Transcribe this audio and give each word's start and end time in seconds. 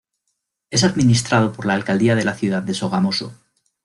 Es 0.71 0.83
administrado 0.83 1.53
por 1.53 1.67
la 1.67 1.75
alcaldía 1.75 2.15
de 2.15 2.25
la 2.25 2.33
ciudad 2.33 2.63
de 2.63 2.73
Sogamoso. 2.73 3.35